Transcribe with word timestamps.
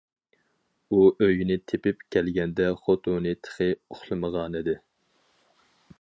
ئۇ 0.91 1.01
ئۆيىنى 1.25 1.57
تېپىپ 1.71 2.01
كەلگەندە 2.15 2.69
خوتۇنى 2.87 3.37
تېخى 3.49 3.69
ئۇخلىمىغانىدى. 3.93 4.79